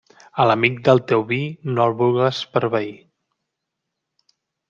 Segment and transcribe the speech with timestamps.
[0.43, 1.37] A l'amic del teu vi
[1.75, 2.91] no el vulgues per veí.